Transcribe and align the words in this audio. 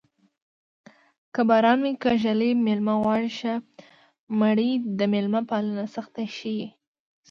که 1.33 1.41
باران 1.49 1.79
وي 1.83 1.93
که 2.01 2.11
ږلۍ 2.23 2.51
مېلمه 2.67 2.93
غواړي 3.01 3.29
ښه 3.37 3.53
مړۍ 4.39 4.71
د 4.99 4.99
مېلمه 5.13 5.41
پالنې 5.49 5.85
سختي 5.95 6.25
ښيي 6.37 6.67